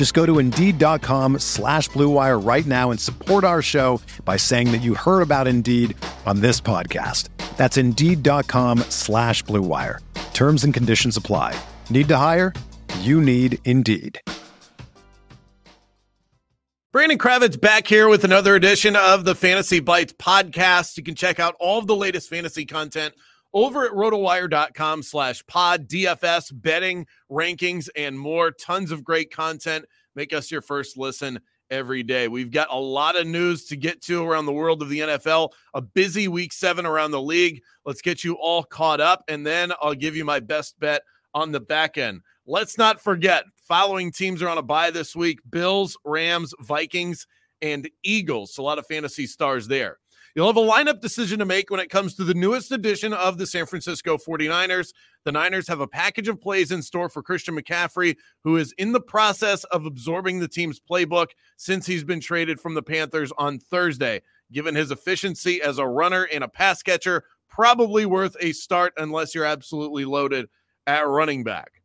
[0.00, 4.78] Just go to Indeed.com slash BlueWire right now and support our show by saying that
[4.78, 7.28] you heard about Indeed on this podcast.
[7.58, 9.98] That's Indeed.com slash BlueWire.
[10.32, 11.54] Terms and conditions apply.
[11.90, 12.54] Need to hire?
[13.00, 14.18] You need Indeed.
[16.92, 20.96] Brandon Kravitz back here with another edition of the Fantasy Bites podcast.
[20.96, 23.12] You can check out all of the latest fantasy content
[23.52, 28.50] over at rotowire.com slash pod, DFS, betting, rankings, and more.
[28.50, 29.84] Tons of great content.
[30.14, 32.28] Make us your first listen every day.
[32.28, 35.50] We've got a lot of news to get to around the world of the NFL,
[35.74, 37.62] a busy week seven around the league.
[37.84, 41.02] Let's get you all caught up, and then I'll give you my best bet
[41.34, 42.22] on the back end.
[42.46, 47.26] Let's not forget, following teams are on a bye this week Bills, Rams, Vikings,
[47.62, 48.54] and Eagles.
[48.54, 49.98] So a lot of fantasy stars there.
[50.34, 53.36] You'll have a lineup decision to make when it comes to the newest edition of
[53.36, 54.92] the San Francisco 49ers.
[55.24, 58.92] The Niners have a package of plays in store for Christian McCaffrey, who is in
[58.92, 63.58] the process of absorbing the team's playbook since he's been traded from the Panthers on
[63.58, 64.22] Thursday.
[64.52, 69.34] Given his efficiency as a runner and a pass catcher, probably worth a start unless
[69.34, 70.48] you're absolutely loaded
[70.86, 71.82] at running back.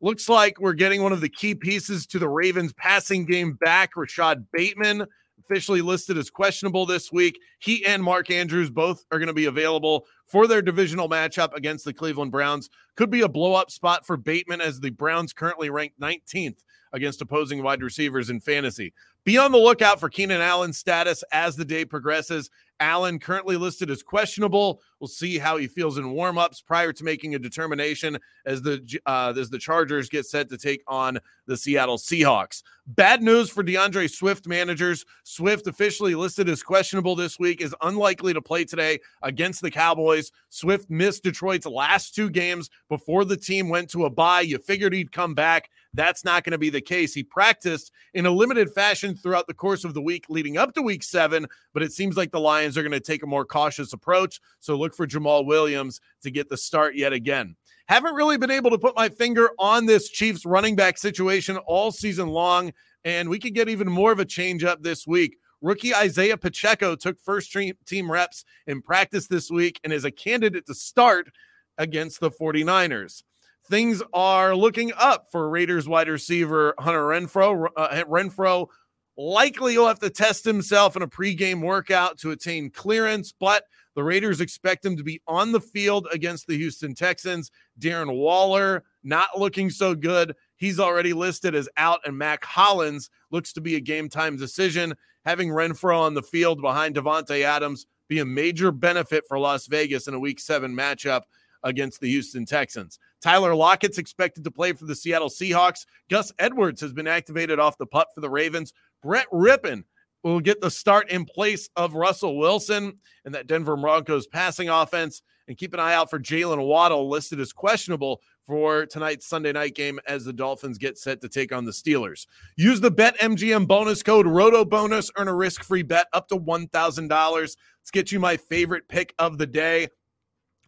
[0.00, 3.96] Looks like we're getting one of the key pieces to the Ravens passing game back,
[3.96, 5.06] Rashod Bateman
[5.38, 7.38] officially listed as questionable this week.
[7.58, 11.84] He and Mark Andrews both are going to be available for their divisional matchup against
[11.84, 12.68] the Cleveland Browns.
[12.96, 16.58] Could be a blow up spot for Bateman as the Browns currently ranked 19th
[16.92, 18.92] against opposing wide receivers in fantasy.
[19.24, 22.50] Be on the lookout for Keenan Allen's status as the day progresses.
[22.80, 24.80] Allen currently listed as questionable.
[25.00, 29.34] We'll see how he feels in warmups prior to making a determination as the uh,
[29.36, 32.62] as the Chargers get set to take on the Seattle Seahawks.
[32.86, 35.04] Bad news for D'Andre Swift managers.
[35.24, 40.30] Swift officially listed as questionable this week is unlikely to play today against the Cowboys.
[40.50, 44.40] Swift missed Detroit's last two games before the team went to a bye.
[44.40, 45.70] You figured he'd come back.
[45.96, 47.14] That's not going to be the case.
[47.14, 50.82] He practiced in a limited fashion throughout the course of the week leading up to
[50.82, 53.94] week seven, but it seems like the Lions are going to take a more cautious
[53.94, 54.38] approach.
[54.60, 57.56] So look for Jamaal Williams to get the start yet again.
[57.88, 61.90] Haven't really been able to put my finger on this Chiefs running back situation all
[61.90, 62.72] season long,
[63.04, 65.38] and we could get even more of a change up this week.
[65.62, 67.56] Rookie Isaiah Pacheco took first
[67.86, 71.30] team reps in practice this week and is a candidate to start
[71.78, 73.22] against the 49ers
[73.68, 77.68] things are looking up for Raiders wide receiver Hunter Renfrow.
[77.76, 78.68] Uh, Renfrow
[79.16, 84.04] likely will have to test himself in a pregame workout to attain clearance, but the
[84.04, 87.50] Raiders expect him to be on the field against the Houston Texans.
[87.80, 90.34] Darren Waller not looking so good.
[90.56, 94.94] He's already listed as out, and Mack Hollins looks to be a game time decision.
[95.24, 100.08] Having Renfrow on the field behind Davante Adams be a major benefit for Las Vegas
[100.08, 101.22] in a Week Seven matchup
[101.66, 102.98] against the Houston Texans.
[103.20, 105.84] Tyler Lockett's expected to play for the Seattle Seahawks.
[106.08, 108.72] Gus Edwards has been activated off the pup for the Ravens.
[109.02, 109.82] Brett Rypien
[110.22, 115.22] will get the start in place of Russell Wilson and that Denver Broncos passing offense.
[115.48, 119.76] And keep an eye out for Jaylen Waddle, listed as questionable for tonight's Sunday night
[119.76, 122.26] game as the Dolphins get set to take on the Steelers.
[122.56, 127.10] Use the BetMGM bonus code ROTOBONUS, earn a risk free bet up to $1,000.
[127.40, 129.86] Let's get you my favorite pick of the day.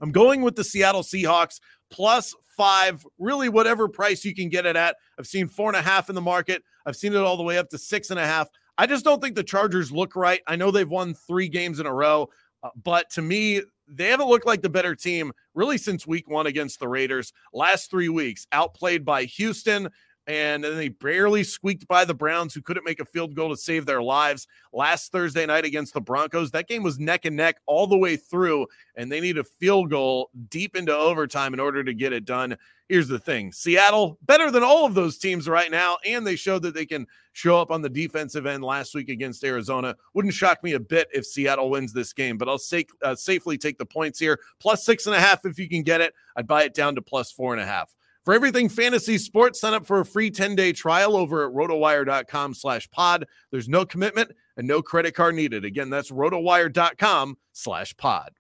[0.00, 1.61] I'm going with the Seattle Seahawks
[1.91, 4.97] plus five, really whatever price you can get it at.
[5.19, 6.62] I've seen four and a half in the market.
[6.85, 8.49] I've seen it all the way up to six and a half.
[8.77, 10.41] I just don't think the Chargers look right.
[10.47, 12.29] I know they've won three games in a row,
[12.62, 16.47] uh, but to me, they haven't looked like the better team really since week one
[16.47, 17.33] against the Raiders.
[17.53, 19.89] Last three weeks, outplayed by Houston
[20.29, 23.57] and then they barely squeaked by the Browns, who couldn't make a field goal to
[23.57, 26.51] save their lives last Thursday night against the Broncos.
[26.51, 29.89] That game was neck and neck all the way through, and they need a field
[29.89, 32.59] goal deep into overtime in order to get it done.
[32.91, 36.63] Here's the thing Seattle, better than all of those teams right now, and they showed
[36.63, 39.97] that they can show up on the defensive end last week against Arizona.
[40.13, 42.61] Wouldn't shock me a bit if Seattle wins this game, but I'll
[43.03, 44.41] uh, safely take the points here.
[44.61, 46.13] Plus six and a half if you can get it.
[46.37, 47.95] I'd buy it down to plus four and a half.
[48.29, 52.87] For everything fantasy sports, sign up for a free 10-day trial over at rotowire.com slash
[52.91, 53.25] pod.
[53.51, 55.65] There's no commitment and no credit card needed.
[55.65, 58.33] Again, that's rotowire.com slash pod.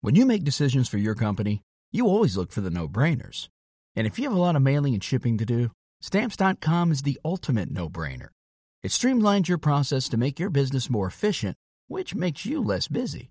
[0.00, 3.48] When you make decisions for your company, you always look for the no-brainers.
[3.96, 7.18] And if you have a lot of mailing and shipping to do, stamps.com is the
[7.24, 8.28] ultimate no-brainer.
[8.84, 11.56] It streamlines your process to make your business more efficient,
[11.88, 13.30] which makes you less busy.